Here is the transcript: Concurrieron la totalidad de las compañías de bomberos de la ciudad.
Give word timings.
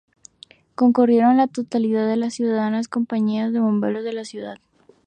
Concurrieron 0.73 1.37
la 1.37 1.45
totalidad 1.45 2.07
de 2.07 2.17
las 2.17 2.39
compañías 2.87 3.53
de 3.53 3.59
bomberos 3.59 4.03
de 4.03 4.13
la 4.13 4.25
ciudad. 4.25 4.57